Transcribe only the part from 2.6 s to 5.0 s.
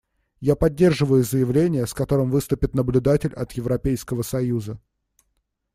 наблюдатель от Европейского союза.